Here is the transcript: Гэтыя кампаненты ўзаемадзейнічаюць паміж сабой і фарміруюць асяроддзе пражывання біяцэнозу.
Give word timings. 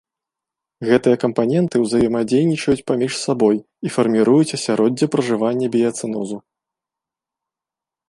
Гэтыя 0.87 1.17
кампаненты 1.23 1.75
ўзаемадзейнічаюць 1.83 2.85
паміж 2.89 3.11
сабой 3.25 3.57
і 3.61 3.87
фарміруюць 3.99 4.55
асяроддзе 4.61 5.05
пражывання 5.17 5.67
біяцэнозу. 5.77 6.37